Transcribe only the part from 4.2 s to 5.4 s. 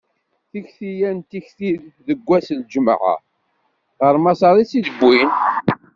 Maṣer i tt-id-wwin.